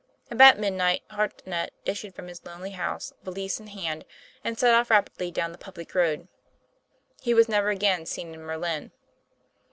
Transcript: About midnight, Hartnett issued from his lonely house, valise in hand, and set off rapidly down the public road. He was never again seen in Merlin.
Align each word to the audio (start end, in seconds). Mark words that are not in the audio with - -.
About 0.31 0.57
midnight, 0.57 1.03
Hartnett 1.11 1.73
issued 1.85 2.15
from 2.15 2.27
his 2.27 2.43
lonely 2.43 2.71
house, 2.71 3.13
valise 3.21 3.59
in 3.59 3.67
hand, 3.67 4.03
and 4.43 4.57
set 4.57 4.73
off 4.73 4.89
rapidly 4.89 5.29
down 5.29 5.51
the 5.51 5.59
public 5.59 5.93
road. 5.93 6.27
He 7.21 7.35
was 7.35 7.47
never 7.47 7.69
again 7.69 8.07
seen 8.07 8.33
in 8.33 8.41
Merlin. 8.41 8.93